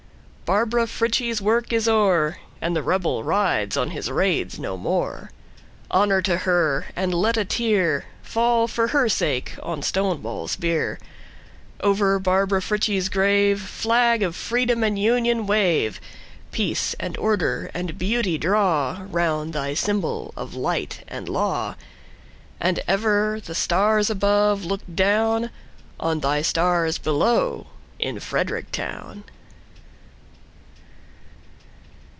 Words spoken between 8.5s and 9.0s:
for